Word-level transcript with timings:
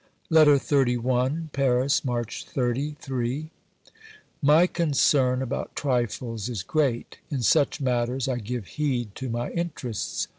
LETTER 0.31 0.55
XXXI 0.57 1.51
Paris, 1.51 2.03
March 2.03 2.43
30 2.45 2.95
(III). 3.07 3.51
My 4.41 4.65
concern 4.65 5.43
about 5.43 5.75
trifles 5.75 6.49
is 6.49 6.63
great; 6.63 7.19
in 7.29 7.43
such 7.43 7.79
matters 7.79 8.27
I 8.27 8.37
give 8.37 8.65
heed 8.65 9.13
to 9.13 9.29
my 9.29 9.51
interests. 9.51 10.27